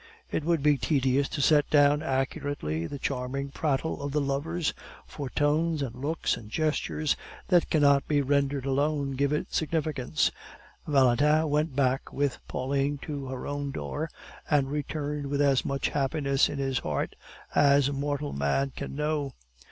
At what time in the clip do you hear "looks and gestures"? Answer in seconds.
5.93-7.15